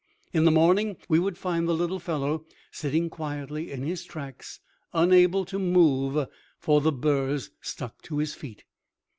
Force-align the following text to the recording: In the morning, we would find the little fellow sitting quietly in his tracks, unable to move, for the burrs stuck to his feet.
In 0.33 0.45
the 0.45 0.51
morning, 0.51 0.97
we 1.09 1.19
would 1.19 1.37
find 1.37 1.67
the 1.67 1.75
little 1.75 1.99
fellow 1.99 2.43
sitting 2.71 3.07
quietly 3.07 3.71
in 3.71 3.83
his 3.83 4.03
tracks, 4.03 4.59
unable 4.93 5.45
to 5.45 5.59
move, 5.59 6.27
for 6.57 6.81
the 6.81 6.91
burrs 6.91 7.51
stuck 7.61 8.01
to 8.01 8.17
his 8.17 8.33
feet. 8.33 8.63